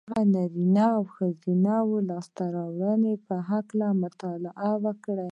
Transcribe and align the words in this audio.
د 0.03 0.03
هغو 0.09 0.23
نارینهوو 0.35 0.95
او 0.99 1.03
ښځو 1.13 1.51
د 1.63 2.07
لاسته 2.09 2.43
رواړنو 2.55 3.11
په 3.27 3.35
هکله 3.49 3.87
مطالعه 4.03 4.71
وکړئ 4.83 5.29